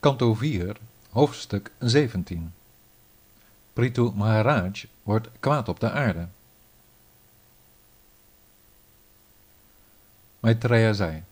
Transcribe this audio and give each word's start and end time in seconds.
Kanto 0.00 0.34
4, 0.34 0.76
hoofdstuk 1.10 1.70
17 1.78 2.52
Prithu 3.72 4.10
Maharaj 4.14 4.84
wordt 5.02 5.28
kwaad 5.40 5.68
op 5.68 5.80
de 5.80 5.90
aarde. 5.90 6.26
Maitreya 10.40 10.92
zei, 10.92 11.22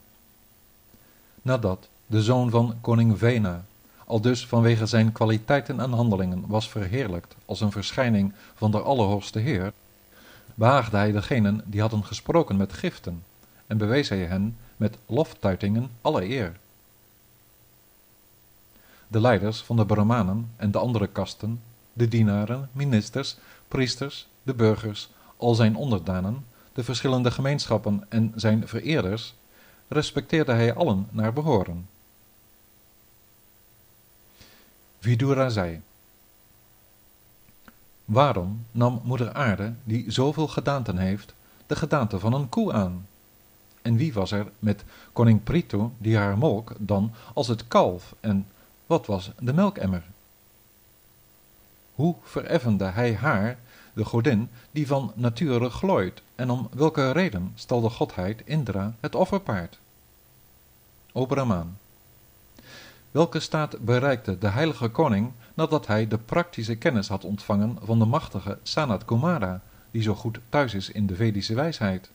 nadat 1.42 1.88
de 2.06 2.22
zoon 2.22 2.50
van 2.50 2.76
koning 2.80 3.18
Vena 3.18 3.64
al 4.06 4.20
dus 4.20 4.46
vanwege 4.46 4.86
zijn 4.86 5.12
kwaliteiten 5.12 5.80
en 5.80 5.92
handelingen 5.92 6.46
was 6.46 6.68
verheerlijkt 6.68 7.34
als 7.44 7.60
een 7.60 7.72
verschijning 7.72 8.32
van 8.54 8.70
de 8.70 8.80
Allerhoogste 8.80 9.38
Heer, 9.38 9.72
behaagde 10.54 10.96
hij 10.96 11.12
degenen 11.12 11.62
die 11.64 11.80
hadden 11.80 12.04
gesproken 12.04 12.56
met 12.56 12.72
giften 12.72 13.24
en 13.66 13.78
bewees 13.78 14.08
hij 14.08 14.24
hen 14.24 14.56
met 14.76 14.98
loftuitingen 15.06 15.90
alle 16.00 16.28
eer. 16.28 16.62
De 19.14 19.20
leiders 19.20 19.62
van 19.62 19.76
de 19.76 19.86
Brahmanen 19.86 20.50
en 20.56 20.70
de 20.70 20.78
andere 20.78 21.06
kasten, 21.06 21.60
de 21.92 22.08
dienaren, 22.08 22.68
ministers, 22.72 23.36
priesters, 23.68 24.28
de 24.42 24.54
burgers, 24.54 25.10
al 25.36 25.54
zijn 25.54 25.76
onderdanen, 25.76 26.46
de 26.72 26.84
verschillende 26.84 27.30
gemeenschappen 27.30 28.06
en 28.08 28.32
zijn 28.34 28.68
vereerders, 28.68 29.34
respecteerde 29.88 30.52
hij 30.52 30.74
allen 30.74 31.08
naar 31.10 31.32
behoren. 31.32 31.88
Vidura 34.98 35.48
zei, 35.48 35.80
Waarom 38.04 38.66
nam 38.70 39.00
moeder 39.04 39.32
aarde, 39.32 39.74
die 39.84 40.10
zoveel 40.10 40.48
gedaanten 40.48 40.98
heeft, 40.98 41.34
de 41.66 41.76
gedaante 41.76 42.18
van 42.18 42.32
een 42.32 42.48
koe 42.48 42.72
aan? 42.72 43.06
En 43.82 43.96
wie 43.96 44.12
was 44.12 44.30
er 44.30 44.46
met 44.58 44.84
koning 45.12 45.42
Prithu, 45.42 45.88
die 45.98 46.16
haar 46.16 46.38
molk, 46.38 46.72
dan 46.78 47.12
als 47.34 47.48
het 47.48 47.68
kalf, 47.68 48.14
en 48.20 48.46
wat 48.86 49.06
was 49.06 49.30
de 49.38 49.52
melkemmer? 49.52 50.04
Hoe 51.94 52.16
vereffende 52.22 52.84
hij 52.84 53.14
haar, 53.14 53.58
de 53.92 54.04
godin, 54.04 54.50
die 54.70 54.86
van 54.86 55.12
nature 55.14 55.70
glooit, 55.70 56.22
en 56.34 56.50
om 56.50 56.68
welke 56.72 57.10
reden 57.10 57.52
stal 57.54 57.80
de 57.80 57.90
godheid 57.90 58.42
Indra 58.44 58.94
het 59.00 59.14
offerpaard? 59.14 59.78
O 61.12 61.26
Brahmaan, 61.26 61.78
welke 63.10 63.40
staat 63.40 63.78
bereikte 63.78 64.38
de 64.38 64.48
heilige 64.48 64.88
koning 64.88 65.32
nadat 65.54 65.86
hij 65.86 66.08
de 66.08 66.18
praktische 66.18 66.76
kennis 66.76 67.08
had 67.08 67.24
ontvangen 67.24 67.78
van 67.82 67.98
de 67.98 68.04
machtige 68.04 68.58
Sanat 68.62 69.04
Kumara, 69.04 69.62
die 69.90 70.02
zo 70.02 70.14
goed 70.14 70.38
thuis 70.48 70.74
is 70.74 70.90
in 70.90 71.06
de 71.06 71.14
Vedische 71.14 71.54
wijsheid? 71.54 72.10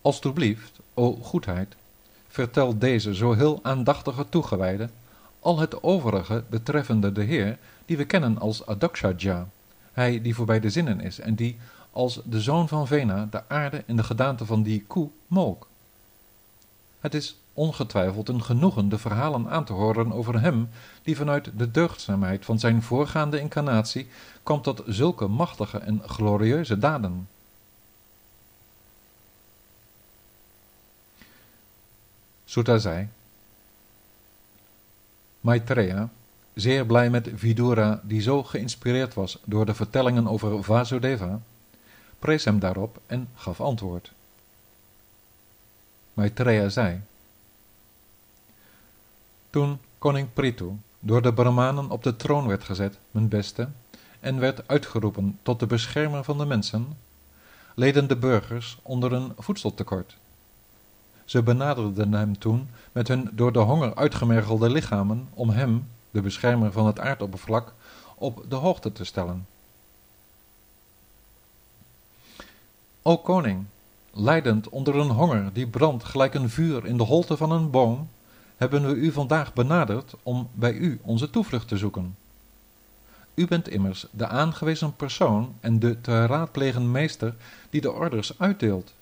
Alsjeblieft, 0.00 0.80
o 0.94 1.12
goedheid, 1.14 1.74
vertel 2.32 2.78
deze 2.78 3.14
zo 3.14 3.32
heel 3.32 3.58
aandachtige 3.62 4.28
toegewijde 4.28 4.88
al 5.40 5.58
het 5.58 5.82
overige 5.82 6.44
betreffende 6.50 7.12
de 7.12 7.22
Heer, 7.22 7.58
die 7.84 7.96
we 7.96 8.04
kennen 8.04 8.38
als 8.38 8.66
Adakshaja, 8.66 9.48
hij 9.92 10.20
die 10.20 10.34
voorbij 10.34 10.60
de 10.60 10.70
zinnen 10.70 11.00
is 11.00 11.20
en 11.20 11.34
die 11.34 11.58
als 11.90 12.20
de 12.24 12.40
zoon 12.40 12.68
van 12.68 12.86
Vena 12.86 13.28
de 13.30 13.48
aarde 13.48 13.82
in 13.86 13.96
de 13.96 14.04
gedaante 14.04 14.46
van 14.46 14.62
die 14.62 14.84
koe 14.86 15.08
molk. 15.26 15.66
Het 17.00 17.14
is 17.14 17.36
ongetwijfeld 17.54 18.28
een 18.28 18.42
genoegen 18.42 18.88
de 18.88 18.98
verhalen 18.98 19.48
aan 19.48 19.64
te 19.64 19.72
horen 19.72 20.12
over 20.12 20.40
hem, 20.40 20.68
die 21.02 21.16
vanuit 21.16 21.50
de 21.56 21.70
deugdzaamheid 21.70 22.44
van 22.44 22.58
zijn 22.58 22.82
voorgaande 22.82 23.40
incarnatie 23.40 24.08
kwam 24.42 24.62
tot 24.62 24.82
zulke 24.86 25.26
machtige 25.26 25.78
en 25.78 26.02
glorieuze 26.06 26.78
daden. 26.78 27.28
Sutta 32.52 32.78
zei, 32.78 33.08
Maitreya, 35.40 36.08
zeer 36.54 36.86
blij 36.86 37.10
met 37.10 37.28
Vidura 37.34 38.00
die 38.04 38.20
zo 38.20 38.42
geïnspireerd 38.42 39.14
was 39.14 39.38
door 39.44 39.66
de 39.66 39.74
vertellingen 39.74 40.26
over 40.26 40.64
Vasudeva, 40.64 41.40
prees 42.18 42.44
hem 42.44 42.58
daarop 42.58 43.00
en 43.06 43.28
gaf 43.34 43.60
antwoord. 43.60 44.12
Maitreya 46.14 46.68
zei, 46.68 47.00
Toen 49.50 49.78
koning 49.98 50.32
Prithu 50.32 50.70
door 50.98 51.22
de 51.22 51.34
Brahmanen 51.34 51.90
op 51.90 52.02
de 52.02 52.16
troon 52.16 52.46
werd 52.46 52.64
gezet, 52.64 52.98
mijn 53.10 53.28
beste, 53.28 53.68
en 54.20 54.38
werd 54.38 54.68
uitgeroepen 54.68 55.38
tot 55.42 55.60
de 55.60 55.66
beschermer 55.66 56.24
van 56.24 56.38
de 56.38 56.46
mensen, 56.46 56.96
leden 57.74 58.08
de 58.08 58.16
burgers 58.16 58.78
onder 58.82 59.12
een 59.12 59.32
voedseltekort. 59.38 60.16
Ze 61.24 61.42
benaderden 61.42 62.12
hem 62.12 62.38
toen 62.38 62.68
met 62.92 63.08
hun 63.08 63.30
door 63.32 63.52
de 63.52 63.58
honger 63.58 63.94
uitgemergelde 63.94 64.70
lichamen 64.70 65.28
om 65.34 65.50
hem, 65.50 65.88
de 66.10 66.20
beschermer 66.20 66.72
van 66.72 66.86
het 66.86 67.00
aardoppervlak, 67.00 67.74
op 68.14 68.44
de 68.48 68.56
hoogte 68.56 68.92
te 68.92 69.04
stellen. 69.04 69.46
O 73.02 73.18
koning, 73.18 73.64
leidend 74.10 74.68
onder 74.68 74.96
een 74.96 75.10
honger 75.10 75.52
die 75.52 75.66
brandt 75.66 76.04
gelijk 76.04 76.34
een 76.34 76.50
vuur 76.50 76.86
in 76.86 76.96
de 76.96 77.02
holte 77.02 77.36
van 77.36 77.50
een 77.50 77.70
boom, 77.70 78.08
hebben 78.56 78.86
we 78.86 78.94
u 78.94 79.12
vandaag 79.12 79.52
benaderd 79.52 80.14
om 80.22 80.48
bij 80.52 80.72
u 80.72 81.00
onze 81.02 81.30
toevlucht 81.30 81.68
te 81.68 81.76
zoeken. 81.76 82.16
U 83.34 83.46
bent 83.46 83.68
immers 83.68 84.06
de 84.10 84.26
aangewezen 84.26 84.96
persoon 84.96 85.54
en 85.60 85.78
de 85.78 86.00
te 86.00 86.26
raadplegen 86.26 86.90
meester 86.90 87.34
die 87.70 87.80
de 87.80 87.92
orders 87.92 88.38
uitdeelt. 88.38 88.94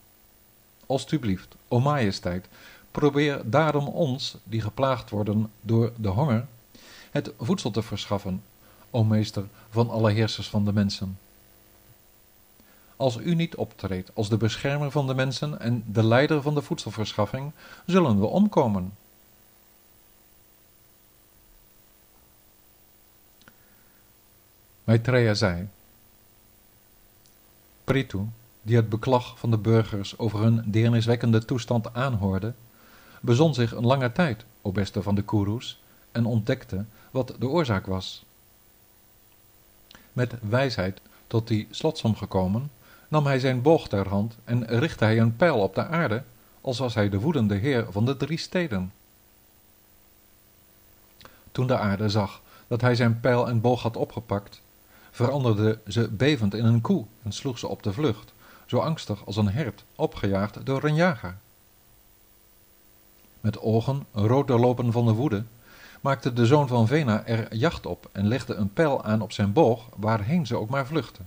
Alsjeblieft, 0.91 1.55
o 1.69 1.81
majesteit, 1.81 2.49
probeer 2.91 3.51
daarom 3.51 3.87
ons, 3.87 4.37
die 4.43 4.61
geplaagd 4.61 5.11
worden 5.11 5.51
door 5.61 5.93
de 5.97 6.09
honger, 6.09 6.47
het 7.11 7.33
voedsel 7.39 7.71
te 7.71 7.83
verschaffen, 7.83 8.43
o 8.91 9.05
meester 9.05 9.45
van 9.69 9.91
alle 9.91 10.11
heersers 10.11 10.49
van 10.49 10.65
de 10.65 10.73
mensen. 10.73 11.19
Als 12.97 13.17
u 13.17 13.35
niet 13.35 13.55
optreedt 13.57 14.11
als 14.15 14.29
de 14.29 14.37
beschermer 14.37 14.91
van 14.91 15.07
de 15.07 15.15
mensen 15.15 15.61
en 15.61 15.85
de 15.87 16.05
leider 16.05 16.43
van 16.43 16.55
de 16.55 16.63
voedselverschaffing, 16.63 17.53
zullen 17.87 18.21
we 18.21 18.27
omkomen. 18.27 18.93
Maitreya 24.85 25.35
zei, 25.35 25.69
Prithu, 27.85 28.19
die 28.63 28.77
het 28.77 28.89
beklag 28.89 29.39
van 29.39 29.51
de 29.51 29.59
burgers 29.59 30.19
over 30.19 30.41
hun 30.41 30.63
deerniswekkende 30.67 31.45
toestand 31.45 31.95
aanhoorde, 31.95 32.53
bezon 33.21 33.55
zich 33.55 33.75
een 33.75 33.87
lange 33.87 34.13
tijd, 34.13 34.45
o 34.63 34.73
beste 34.73 35.03
van 35.03 35.15
de 35.15 35.23
Kurus, 35.23 35.83
en 36.13 36.25
ontdekte 36.25 36.85
wat 37.11 37.35
de 37.39 37.49
oorzaak 37.49 37.87
was. 37.87 38.25
Met 40.13 40.35
wijsheid 40.43 41.01
tot 41.27 41.49
die 41.49 41.69
slotsom 41.71 42.17
gekomen, 42.17 42.71
nam 43.09 43.27
hij 43.27 43.39
zijn 43.39 43.63
boog 43.63 43.89
ter 43.89 44.09
hand 44.09 44.37
en 44.45 44.67
richtte 44.67 45.05
hij 45.05 45.21
een 45.21 45.37
pijl 45.37 45.59
op 45.59 45.75
de 45.75 45.87
aarde, 45.87 46.23
als 46.61 46.79
was 46.79 46.95
hij 46.95 47.09
de 47.09 47.21
woedende 47.21 47.55
heer 47.55 47.87
van 47.91 48.05
de 48.05 48.17
drie 48.17 48.39
steden. 48.39 48.93
Toen 51.53 51.67
de 51.67 51.79
aarde 51.79 52.09
zag 52.09 52.41
dat 52.67 52.81
hij 52.81 52.95
zijn 52.95 53.21
pijl 53.21 53.49
en 53.49 53.61
boog 53.61 53.83
had 53.83 53.97
opgepakt, 53.97 54.61
veranderde 55.11 55.79
ze 55.87 56.09
bevend 56.09 56.55
in 56.55 56.65
een 56.65 56.81
koe 56.81 57.05
en 57.23 57.33
sloeg 57.33 57.59
ze 57.59 57.67
op 57.67 57.83
de 57.83 57.93
vlucht, 57.93 58.33
zo 58.71 58.79
angstig 58.79 59.27
als 59.27 59.37
een 59.37 59.49
hert, 59.49 59.85
opgejaagd 59.97 60.67
door 60.67 60.85
een 60.85 60.95
jager. 60.95 61.37
Met 63.41 63.61
ogen 63.61 64.07
rood 64.13 64.49
doorlopen 64.49 64.93
van 64.93 65.07
de 65.07 65.13
woede, 65.13 65.45
maakte 66.01 66.33
de 66.33 66.47
zoon 66.47 66.69
van 66.69 66.87
Vena 66.87 67.27
er 67.27 67.57
jacht 67.57 67.87
op 67.87 68.09
en 68.13 68.29
legde 68.29 68.55
een 68.55 68.73
pijl 68.73 69.05
aan 69.05 69.21
op 69.21 69.33
zijn 69.33 69.53
boog, 69.53 69.89
waarheen 69.97 70.47
ze 70.47 70.57
ook 70.57 70.69
maar 70.69 70.87
vluchtte. 70.87 71.23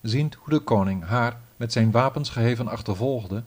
Ziend 0.00 0.34
hoe 0.34 0.52
de 0.52 0.60
koning 0.60 1.04
haar 1.04 1.40
met 1.56 1.72
zijn 1.72 1.90
wapens 1.90 2.30
geheven 2.30 2.68
achtervolgde, 2.68 3.42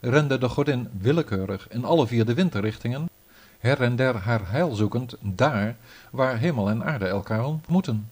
rende 0.00 0.38
de 0.38 0.48
godin 0.48 0.88
willekeurig 0.92 1.68
in 1.70 1.84
alle 1.84 2.06
vier 2.06 2.24
de 2.24 2.34
windrichtingen, 2.34 3.10
her 3.58 3.82
en 3.82 3.96
der 3.96 4.16
haar 4.16 4.50
heil 4.50 4.74
zoekend 4.74 5.16
daar 5.20 5.76
waar 6.10 6.38
hemel 6.38 6.68
en 6.68 6.84
aarde 6.84 7.06
elkaar 7.06 7.44
ontmoeten. 7.44 8.10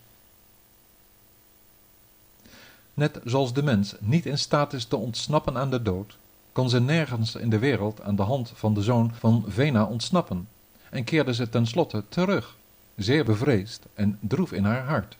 Net 2.96 3.20
zoals 3.24 3.52
de 3.52 3.62
mens 3.62 3.94
niet 4.00 4.26
in 4.26 4.38
staat 4.38 4.72
is 4.72 4.84
te 4.84 4.96
ontsnappen 4.96 5.56
aan 5.56 5.70
de 5.70 5.82
dood, 5.82 6.16
kon 6.52 6.68
ze 6.68 6.80
nergens 6.80 7.34
in 7.34 7.50
de 7.50 7.58
wereld 7.58 8.02
aan 8.02 8.16
de 8.16 8.22
hand 8.22 8.52
van 8.54 8.74
de 8.74 8.82
zoon 8.82 9.14
van 9.14 9.44
Vena 9.48 9.84
ontsnappen, 9.84 10.48
en 10.90 11.04
keerde 11.04 11.34
ze 11.34 11.48
tenslotte 11.48 12.04
terug, 12.08 12.56
zeer 12.94 13.24
bevreesd 13.24 13.86
en 13.94 14.18
droef 14.20 14.52
in 14.52 14.64
haar 14.64 14.84
hart. 14.84 15.16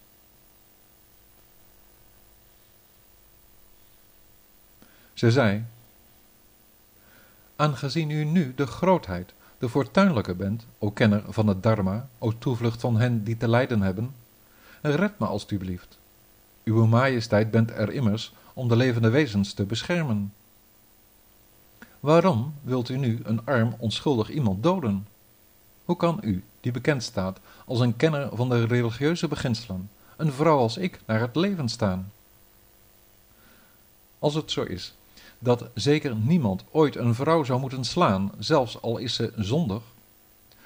Ze 5.13 5.31
zei, 5.31 5.65
aangezien 7.57 8.11
u 8.11 8.25
nu 8.25 8.55
de 8.55 8.67
grootheid, 8.67 9.35
de 9.59 9.69
fortuinlijke 9.69 10.35
bent, 10.35 10.67
o 10.79 10.91
kenner 10.91 11.23
van 11.29 11.47
het 11.47 11.63
dharma, 11.63 12.09
o 12.19 12.39
toevlucht 12.39 12.81
van 12.81 12.97
hen 12.97 13.25
die 13.25 13.37
te 13.37 13.49
lijden 13.49 13.81
hebben, 13.81 14.15
red 14.81 15.19
me 15.19 15.27
alstublieft. 15.27 15.99
Uwe 16.71 16.87
majesteit 16.87 17.51
bent 17.51 17.71
er 17.71 17.93
immers 17.93 18.33
om 18.55 18.69
de 18.69 18.77
levende 18.77 19.11
wezens 19.11 19.53
te 19.53 19.65
beschermen. 19.65 20.33
Waarom 22.01 22.55
wilt 22.63 22.89
u 22.89 22.97
nu 22.97 23.21
een 23.23 23.45
arm 23.45 23.75
onschuldig 23.79 24.31
iemand 24.31 24.63
doden? 24.63 25.07
Hoe 25.85 25.97
kan 25.97 26.19
u, 26.23 26.45
die 26.61 26.73
bekend 26.73 27.03
staat 27.03 27.41
als 27.67 27.81
een 27.81 27.97
kenner 27.97 28.37
van 28.37 28.49
de 28.49 28.65
religieuze 28.65 29.29
beginselen, 29.29 29.91
een 30.17 30.33
vrouw 30.33 30.59
als 30.59 30.77
ik 30.77 31.01
naar 31.07 31.21
het 31.21 31.37
leven 31.37 31.69
staan? 31.69 32.13
Als 34.19 34.35
het 34.35 34.51
zo 34.51 34.63
is 34.63 34.95
dat 35.39 35.69
zeker 35.75 36.17
niemand 36.17 36.65
ooit 36.71 36.97
een 36.97 37.15
vrouw 37.15 37.45
zou 37.45 37.61
moeten 37.61 37.85
slaan, 37.85 38.33
zelfs 38.39 38.83
al 38.83 38.99
is 38.99 39.15
ze 39.15 39.33
zondig, 39.37 39.83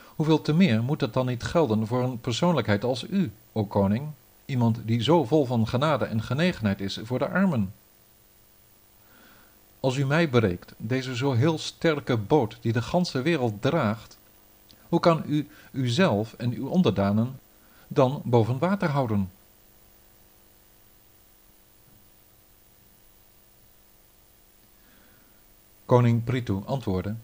hoeveel 0.06 0.42
te 0.42 0.52
meer 0.52 0.82
moet 0.82 1.00
het 1.00 1.12
dan 1.12 1.26
niet 1.26 1.42
gelden 1.42 1.86
voor 1.86 2.02
een 2.02 2.20
persoonlijkheid 2.20 2.84
als 2.84 3.06
u, 3.10 3.32
o 3.52 3.64
koning, 3.64 4.08
iemand 4.50 4.78
die 4.84 5.02
zo 5.02 5.24
vol 5.24 5.44
van 5.46 5.68
genade 5.68 6.04
en 6.04 6.22
genegenheid 6.22 6.80
is 6.80 6.98
voor 7.02 7.18
de 7.18 7.28
armen? 7.28 7.74
Als 9.80 9.96
u 9.96 10.06
mij 10.06 10.30
bereikt, 10.30 10.74
deze 10.76 11.16
zo 11.16 11.32
heel 11.32 11.58
sterke 11.58 12.16
boot 12.16 12.58
die 12.60 12.72
de 12.72 12.82
ganse 12.82 13.22
wereld 13.22 13.62
draagt, 13.62 14.18
hoe 14.88 15.00
kan 15.00 15.22
u 15.26 15.48
uzelf 15.70 16.34
en 16.34 16.52
uw 16.52 16.68
onderdanen 16.68 17.38
dan 17.88 18.22
boven 18.24 18.58
water 18.58 18.88
houden? 18.88 19.30
Koning 25.84 26.24
Prithu 26.24 26.60
antwoordde, 26.64 27.14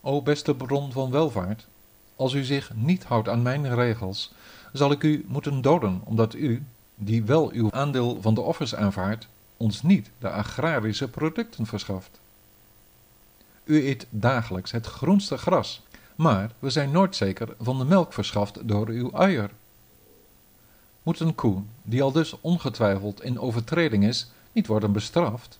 O 0.00 0.22
beste 0.22 0.54
bron 0.54 0.92
van 0.92 1.10
welvaart, 1.10 1.66
als 2.16 2.32
u 2.32 2.44
zich 2.44 2.74
niet 2.74 3.04
houdt 3.04 3.28
aan 3.28 3.42
mijn 3.42 3.74
regels, 3.74 4.32
zal 4.72 4.92
ik 4.92 5.02
u 5.02 5.24
moeten 5.28 5.60
doden, 5.60 6.00
omdat 6.04 6.34
u, 6.34 6.62
die 6.94 7.24
wel 7.24 7.50
uw 7.52 7.72
aandeel 7.72 8.18
van 8.20 8.34
de 8.34 8.40
offers 8.40 8.74
aanvaardt, 8.74 9.28
ons 9.56 9.82
niet 9.82 10.10
de 10.18 10.30
agrarische 10.30 11.08
producten 11.08 11.66
verschaft. 11.66 12.20
U 13.64 13.86
eet 13.86 14.06
dagelijks 14.10 14.70
het 14.70 14.86
groenste 14.86 15.38
gras, 15.38 15.82
maar 16.14 16.50
we 16.58 16.70
zijn 16.70 16.90
nooit 16.90 17.16
zeker 17.16 17.48
van 17.60 17.78
de 17.78 17.84
melk 17.84 18.12
verschaft 18.12 18.68
door 18.68 18.88
uw 18.88 19.14
uier. 19.14 19.50
Moet 21.02 21.20
een 21.20 21.34
koe, 21.34 21.62
die 21.82 22.02
al 22.02 22.12
dus 22.12 22.34
ongetwijfeld 22.40 23.22
in 23.22 23.40
overtreding 23.40 24.04
is, 24.04 24.30
niet 24.52 24.66
worden 24.66 24.92
bestraft? 24.92 25.58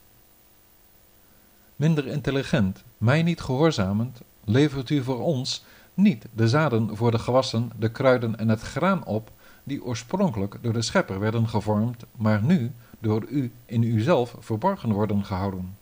Minder 1.76 2.06
intelligent, 2.06 2.82
mij 2.98 3.22
niet 3.22 3.40
gehoorzamend, 3.40 4.20
levert 4.44 4.90
u 4.90 5.02
voor 5.02 5.20
ons 5.20 5.64
niet 6.02 6.26
de 6.32 6.48
zaden 6.48 6.96
voor 6.96 7.10
de 7.10 7.18
gewassen, 7.18 7.70
de 7.78 7.90
kruiden 7.90 8.38
en 8.38 8.48
het 8.48 8.60
graan 8.60 9.04
op, 9.04 9.30
die 9.64 9.84
oorspronkelijk 9.84 10.58
door 10.60 10.72
de 10.72 10.82
schepper 10.82 11.18
werden 11.18 11.48
gevormd, 11.48 12.04
maar 12.16 12.42
nu 12.42 12.72
door 12.98 13.24
u 13.28 13.52
in 13.66 13.82
uzelf 13.82 14.36
verborgen 14.38 14.92
worden 14.92 15.24
gehouden. 15.24 15.76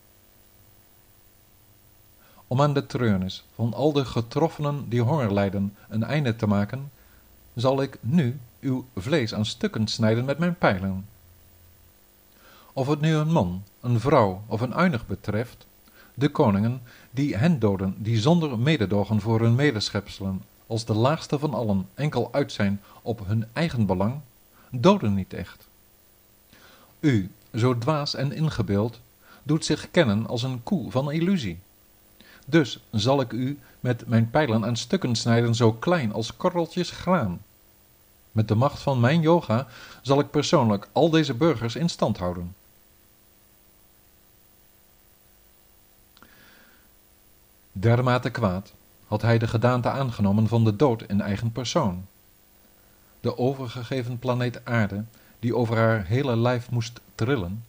Om 2.47 2.61
aan 2.61 2.75
de 2.75 2.87
treurnis 2.87 3.45
van 3.55 3.75
al 3.75 3.93
de 3.93 4.05
getroffenen 4.05 4.89
die 4.89 5.03
honger 5.03 5.33
lijden 5.33 5.77
een 5.89 6.05
einde 6.05 6.37
te 6.37 6.47
maken, 6.47 6.91
zal 7.55 7.83
ik 7.83 7.99
nu 8.01 8.39
uw 8.61 8.85
vlees 8.97 9.35
aan 9.35 9.45
stukken 9.45 9.89
snijden 9.89 10.25
met 10.25 10.39
mijn 10.39 10.59
pijlen. 10.59 11.07
Of 12.73 12.87
het 12.87 13.01
nu 13.01 13.15
een 13.15 13.33
man, 13.33 13.63
een 13.81 14.01
vrouw 14.01 14.43
of 14.47 14.61
een 14.61 14.75
uinig 14.75 15.07
betreft, 15.07 15.67
de 16.19 16.29
koningen 16.29 16.83
die 17.11 17.37
hen 17.37 17.59
doden, 17.59 17.95
die 17.99 18.21
zonder 18.21 18.59
mededogen 18.59 19.21
voor 19.21 19.41
hun 19.41 19.55
medeschepselen, 19.55 20.43
als 20.67 20.85
de 20.85 20.95
laagste 20.95 21.39
van 21.39 21.55
allen, 21.55 21.89
enkel 21.95 22.29
uit 22.33 22.53
zijn 22.53 22.81
op 23.03 23.27
hun 23.27 23.47
eigen 23.53 23.87
belang, 23.87 24.21
doden 24.71 25.15
niet 25.15 25.33
echt. 25.33 25.69
U, 27.01 27.31
zo 27.55 27.79
dwaas 27.79 28.15
en 28.15 28.33
ingebeeld, 28.33 29.01
doet 29.43 29.65
zich 29.65 29.91
kennen 29.91 30.27
als 30.27 30.43
een 30.43 30.63
koe 30.63 30.91
van 30.91 31.13
illusie. 31.13 31.59
Dus 32.47 32.81
zal 32.91 33.21
ik 33.21 33.33
u 33.33 33.59
met 33.81 34.09
mijn 34.09 34.31
pijlen 34.31 34.65
aan 34.65 34.77
stukken 34.77 35.17
snijden 35.17 35.55
zo 35.55 35.73
klein 35.73 36.13
als 36.13 36.37
korreltjes 36.37 36.91
graan. 36.91 37.41
Met 38.33 38.49
de 38.49 38.55
macht 38.55 38.81
van 38.81 39.01
mijn 39.01 39.21
yoga 39.21 39.67
zal 40.03 40.21
ik 40.21 40.31
persoonlijk 40.31 40.89
al 40.93 41.11
deze 41.11 41.35
burgers 41.35 41.77
in 41.77 41.89
stand 41.89 42.19
houden. 42.19 42.55
Dermate 47.81 48.31
kwaad 48.31 48.73
had 49.07 49.23
hij 49.23 49.39
de 49.39 49.47
gedaante 49.47 49.91
aangenomen 49.91 50.49
van 50.49 50.65
de 50.65 50.77
dood 50.77 51.03
in 51.03 51.21
eigen 51.21 51.53
persoon. 51.53 52.07
De 53.21 53.39
overgegeven 53.39 54.19
planeet 54.19 54.65
aarde, 54.65 55.05
die 55.39 55.57
over 55.57 55.77
haar 55.77 56.05
hele 56.05 56.37
lijf 56.37 56.71
moest 56.71 57.01
trillen, 57.15 57.65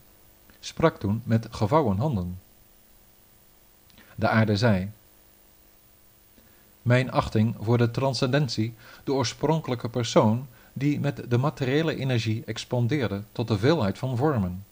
sprak 0.59 1.00
toen 1.00 1.21
met 1.23 1.47
gevouwen 1.51 1.97
handen. 1.97 2.39
De 4.15 4.27
aarde 4.27 4.57
zei, 4.57 4.91
Mijn 6.81 7.11
achting 7.11 7.56
voor 7.59 7.77
de 7.77 7.91
transcendentie, 7.91 8.73
de 9.03 9.13
oorspronkelijke 9.13 9.89
persoon, 9.89 10.47
die 10.73 11.00
met 11.00 11.29
de 11.29 11.38
materiële 11.38 11.95
energie 11.95 12.44
expandeerde 12.45 13.23
tot 13.31 13.47
de 13.47 13.57
veelheid 13.57 13.97
van 13.97 14.17
vormen. 14.17 14.65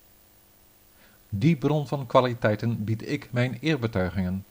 Die 1.30 1.56
bron 1.56 1.88
van 1.88 2.06
kwaliteiten 2.06 2.84
bied 2.84 3.10
ik 3.10 3.28
mijn 3.32 3.58
eerbetuigingen, 3.62 4.46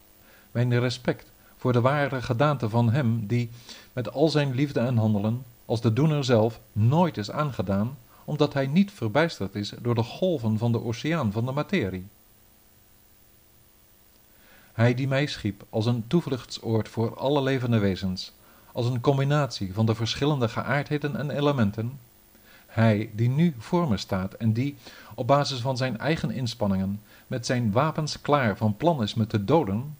mijn 0.56 0.78
respect 0.78 1.30
voor 1.56 1.72
de 1.72 1.80
ware 1.80 2.22
gedaante 2.22 2.68
van 2.68 2.90
hem 2.90 3.26
die 3.26 3.50
met 3.92 4.12
al 4.12 4.28
zijn 4.28 4.54
liefde 4.54 4.80
en 4.80 4.96
handelen, 4.96 5.44
als 5.64 5.80
de 5.80 5.92
doener 5.92 6.24
zelf, 6.24 6.60
nooit 6.72 7.16
is 7.16 7.30
aangedaan, 7.30 7.96
omdat 8.24 8.54
hij 8.54 8.66
niet 8.66 8.90
verbijsterd 8.90 9.54
is 9.54 9.72
door 9.80 9.94
de 9.94 10.02
golven 10.02 10.58
van 10.58 10.72
de 10.72 10.84
oceaan 10.84 11.32
van 11.32 11.44
de 11.44 11.52
materie. 11.52 12.06
Hij 14.72 14.94
die 14.94 15.08
mij 15.08 15.26
schiep 15.26 15.64
als 15.70 15.86
een 15.86 16.04
toevluchtsoord 16.06 16.88
voor 16.88 17.16
alle 17.16 17.42
levende 17.42 17.78
wezens, 17.78 18.32
als 18.72 18.86
een 18.86 19.00
combinatie 19.00 19.74
van 19.74 19.86
de 19.86 19.94
verschillende 19.94 20.48
geaardheden 20.48 21.16
en 21.16 21.30
elementen, 21.30 21.98
hij 22.66 23.10
die 23.12 23.28
nu 23.28 23.54
voor 23.58 23.88
me 23.88 23.96
staat 23.96 24.34
en 24.34 24.52
die, 24.52 24.76
op 25.14 25.26
basis 25.26 25.60
van 25.60 25.76
zijn 25.76 25.98
eigen 25.98 26.30
inspanningen, 26.30 27.00
met 27.26 27.46
zijn 27.46 27.72
wapens 27.72 28.20
klaar 28.20 28.56
van 28.56 28.76
plan 28.76 29.02
is 29.02 29.14
me 29.14 29.26
te 29.26 29.44
doden, 29.44 29.94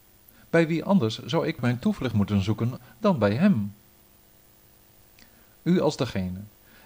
bij 0.50 0.66
wie 0.66 0.84
anders 0.84 1.24
zou 1.24 1.46
ik 1.46 1.60
mijn 1.60 1.78
toevlucht 1.78 2.14
moeten 2.14 2.42
zoeken 2.42 2.78
dan 2.98 3.18
bij 3.18 3.34
hem? 3.34 3.74
U 5.62 5.80
als 5.80 5.96
degene 5.96 6.40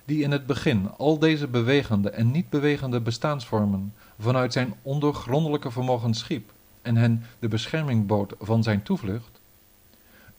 die 0.04 0.22
in 0.22 0.30
het 0.30 0.46
begin 0.46 0.90
al 0.96 1.18
deze 1.18 1.48
bewegende 1.48 2.10
en 2.10 2.30
niet 2.30 2.48
bewegende 2.48 3.00
bestaansvormen 3.00 3.94
vanuit 4.18 4.52
zijn 4.52 4.74
ondoorgrondelijke 4.82 5.70
vermogen 5.70 6.14
schiep 6.14 6.52
en 6.82 6.96
hen 6.96 7.24
de 7.38 7.48
bescherming 7.48 8.06
bood 8.06 8.34
van 8.40 8.62
zijn 8.62 8.82
toevlucht, 8.82 9.40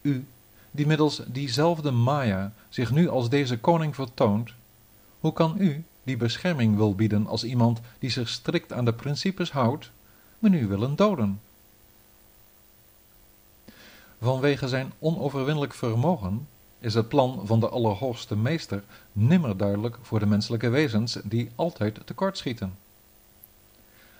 u 0.01 0.25
die 0.71 0.87
middels 0.87 1.21
diezelfde 1.27 1.91
Maya 1.91 2.53
zich 2.69 2.91
nu 2.91 3.09
als 3.09 3.29
deze 3.29 3.59
koning 3.59 3.95
vertoont, 3.95 4.53
hoe 5.19 5.33
kan 5.33 5.55
u, 5.59 5.83
die 6.03 6.17
bescherming 6.17 6.75
wil 6.75 6.95
bieden 6.95 7.27
als 7.27 7.43
iemand 7.43 7.79
die 7.99 8.09
zich 8.09 8.29
strikt 8.29 8.73
aan 8.73 8.85
de 8.85 8.93
principes 8.93 9.51
houdt, 9.51 9.91
me 10.39 10.49
nu 10.49 10.67
willen 10.67 10.95
doden? 10.95 11.39
Vanwege 14.21 14.67
zijn 14.67 14.91
onoverwinnelijk 14.99 15.73
vermogen 15.73 16.47
is 16.79 16.93
het 16.93 17.07
plan 17.07 17.41
van 17.43 17.59
de 17.59 17.69
Allerhoogste 17.69 18.37
Meester 18.37 18.83
nimmer 19.11 19.57
duidelijk 19.57 19.97
voor 20.01 20.19
de 20.19 20.25
menselijke 20.25 20.69
wezens 20.69 21.19
die 21.23 21.51
altijd 21.55 21.99
tekortschieten. 22.05 22.77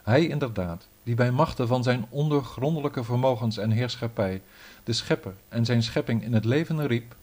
Hij 0.03 0.27
inderdaad, 0.27 0.88
die 1.03 1.15
bij 1.15 1.31
machten 1.31 1.67
van 1.67 1.84
zijn 1.84 2.05
ondergrondelijke 2.10 3.03
vermogens 3.03 3.58
en 3.58 3.72
heerschappij 3.72 4.41
de 4.84 4.93
schepper 4.93 5.34
en 5.50 5.65
zijn 5.65 5.84
schepping 5.84 6.24
in 6.24 6.34
het 6.34 6.46
leven 6.46 6.88
riep, 6.88 7.15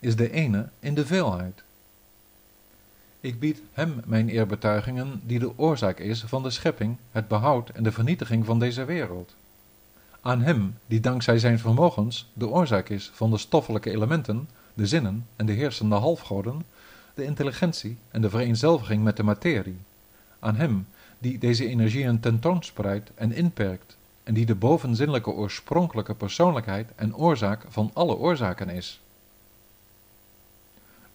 is 0.00 0.16
de 0.16 0.30
ene 0.30 0.68
in 0.80 0.94
de 0.94 1.06
veelheid. 1.06 1.62
Ik 3.20 3.38
bied 3.38 3.62
hem 3.72 4.02
mijn 4.06 4.28
eerbetuigingen 4.28 5.20
die 5.24 5.38
de 5.38 5.58
oorzaak 5.58 5.98
is 5.98 6.22
van 6.22 6.42
de 6.42 6.50
schepping, 6.50 6.96
het 7.10 7.28
behoud 7.28 7.68
en 7.68 7.82
de 7.82 7.92
vernietiging 7.92 8.44
van 8.44 8.58
deze 8.58 8.84
wereld 8.84 9.34
aan 10.26 10.42
hem 10.42 10.78
die 10.86 11.00
dankzij 11.00 11.38
zijn 11.38 11.58
vermogens 11.58 12.30
de 12.32 12.48
oorzaak 12.48 12.88
is 12.88 13.10
van 13.14 13.30
de 13.30 13.38
stoffelijke 13.38 13.90
elementen, 13.90 14.48
de 14.74 14.86
zinnen 14.86 15.26
en 15.36 15.46
de 15.46 15.52
heersende 15.52 15.94
halfgoden, 15.94 16.64
de 17.14 17.24
intelligentie 17.24 17.96
en 18.10 18.20
de 18.20 18.30
vereenzelviging 18.30 19.04
met 19.04 19.16
de 19.16 19.22
materie, 19.22 19.78
aan 20.38 20.56
hem 20.56 20.86
die 21.18 21.38
deze 21.38 21.68
energieën 21.68 22.20
tentoonspreidt 22.20 23.10
en 23.14 23.32
inperkt, 23.32 23.96
en 24.22 24.34
die 24.34 24.46
de 24.46 24.54
bovenzinnelijke 24.54 25.30
oorspronkelijke 25.30 26.14
persoonlijkheid 26.14 26.90
en 26.96 27.16
oorzaak 27.16 27.64
van 27.68 27.90
alle 27.92 28.16
oorzaken 28.16 28.68
is. 28.68 29.00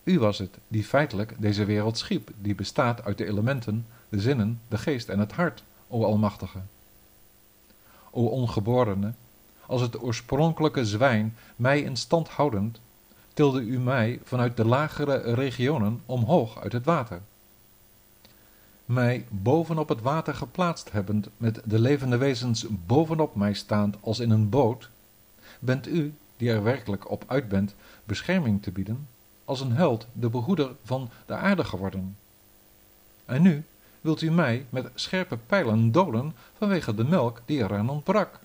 U 0.03 0.19
was 0.19 0.37
het 0.37 0.57
die 0.67 0.83
feitelijk 0.83 1.35
deze 1.37 1.65
wereld 1.65 1.97
schiep, 1.97 2.31
die 2.41 2.55
bestaat 2.55 3.03
uit 3.03 3.17
de 3.17 3.25
elementen, 3.25 3.85
de 4.09 4.19
zinnen, 4.19 4.61
de 4.67 4.77
geest 4.77 5.09
en 5.09 5.19
het 5.19 5.31
hart, 5.31 5.63
o 5.87 6.03
Almachtige 6.03 6.59
o 8.11 8.25
ongeborene, 8.25 9.13
als 9.65 9.81
het 9.81 10.01
oorspronkelijke 10.01 10.85
zwijn 10.85 11.35
mij 11.55 11.81
in 11.81 11.97
stand 11.97 12.29
houdend, 12.29 12.79
tilde 13.33 13.61
u 13.61 13.79
mij 13.79 14.19
vanuit 14.23 14.57
de 14.57 14.65
lagere 14.65 15.33
regionen 15.33 16.01
omhoog 16.05 16.59
uit 16.59 16.71
het 16.71 16.85
water. 16.85 17.21
mij 18.85 19.25
bovenop 19.29 19.89
het 19.89 20.01
water 20.01 20.33
geplaatst 20.33 20.91
hebbend 20.91 21.27
met 21.37 21.61
de 21.65 21.79
levende 21.79 22.17
wezens 22.17 22.65
bovenop 22.69 23.35
mij 23.35 23.53
staand 23.53 23.97
als 24.01 24.19
in 24.19 24.29
een 24.29 24.49
boot, 24.49 24.89
bent 25.59 25.87
u, 25.87 26.13
die 26.37 26.49
er 26.49 26.63
werkelijk 26.63 27.09
op 27.09 27.23
uit 27.27 27.49
bent, 27.49 27.75
bescherming 28.03 28.61
te 28.61 28.71
bieden, 28.71 29.07
als 29.45 29.61
een 29.61 29.71
held 29.71 30.07
de 30.13 30.29
behoeder 30.29 30.75
van 30.83 31.09
de 31.25 31.33
aarde 31.33 31.63
geworden. 31.63 32.17
En 33.25 33.41
nu 33.41 33.63
wilt 34.01 34.21
u 34.21 34.31
mij 34.31 34.65
met 34.69 34.89
scherpe 34.95 35.37
pijlen 35.37 35.91
doden 35.91 36.35
vanwege 36.57 36.95
de 36.95 37.03
melk 37.03 37.41
die 37.45 37.57
eraan 37.57 37.89
ontbrak. 37.89 38.39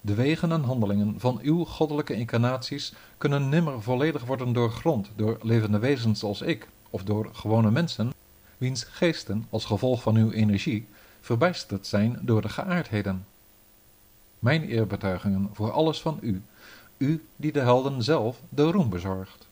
De 0.00 0.14
wegen 0.14 0.52
en 0.52 0.62
handelingen 0.62 1.20
van 1.20 1.38
uw 1.42 1.64
goddelijke 1.64 2.14
incarnaties 2.14 2.92
kunnen 3.18 3.48
nimmer 3.48 3.82
volledig 3.82 4.24
worden 4.24 4.52
doorgrond 4.52 5.10
door 5.16 5.38
levende 5.42 5.78
wezens 5.78 6.22
als 6.22 6.42
ik, 6.42 6.68
of 6.90 7.04
door 7.04 7.30
gewone 7.32 7.70
mensen, 7.70 8.12
wiens 8.58 8.84
geesten 8.84 9.46
als 9.50 9.64
gevolg 9.64 10.02
van 10.02 10.16
uw 10.16 10.30
energie 10.30 10.86
verbijsterd 11.20 11.86
zijn 11.86 12.18
door 12.22 12.42
de 12.42 12.48
geaardheden. 12.48 13.26
Mijn 14.38 14.64
eerbetuigingen 14.64 15.48
voor 15.52 15.70
alles 15.70 16.00
van 16.00 16.18
u, 16.20 16.42
u 16.96 17.26
die 17.36 17.52
de 17.52 17.60
helden 17.60 18.02
zelf 18.02 18.40
de 18.48 18.62
roem 18.62 18.90
bezorgt. 18.90 19.47